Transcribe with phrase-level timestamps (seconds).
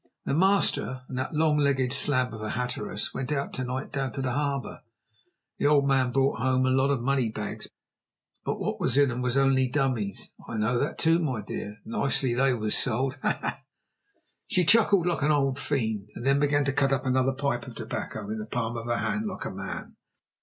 [0.25, 4.11] "The master and that long legged slab of a Hatteras went out to night down
[4.11, 4.81] the harbour.
[5.59, 7.69] The old man brought home a lot of money bags,
[8.43, 11.77] but what was in 'em was only dummies." "I know that, too, my dear.
[11.85, 13.19] Nicely they was sold.
[13.21, 13.37] Ha!
[13.43, 13.59] ha!"
[14.47, 17.75] She chuckled like an old fiend, and then began to cut up another pipe of
[17.75, 19.97] tobacco in the palm of her hand like a man.